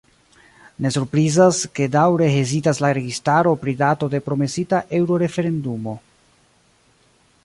Ne 0.85 0.91
surprizas, 0.93 1.57
ke 1.79 1.87
daŭre 1.95 2.29
hezitas 2.35 2.81
la 2.85 2.91
registaro 2.99 3.53
pri 3.65 3.75
dato 3.83 4.09
de 4.15 4.23
promesita 4.31 4.83
eŭro-referendumo. 5.01 5.97